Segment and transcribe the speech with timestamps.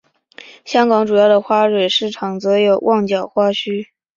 [0.65, 3.89] 香港主要的花卉市场则有旺角花墟。